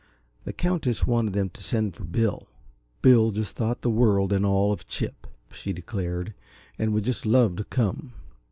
The 0.45 0.51
Countess 0.53 1.05
wanted 1.05 1.33
them 1.33 1.51
to 1.51 1.61
send 1.61 1.93
for 1.95 2.03
Bill. 2.03 2.47
Bill 3.03 3.29
just 3.29 3.55
thought 3.55 3.81
the 3.83 3.89
world 3.91 4.33
and 4.33 4.43
all 4.43 4.73
of 4.73 4.87
Chip, 4.87 5.27
she 5.51 5.73
declared, 5.73 6.33
and 6.79 6.91
would 6.95 7.03
just 7.03 7.23
love 7.23 7.55
to 7.57 7.65
come. 7.65 8.11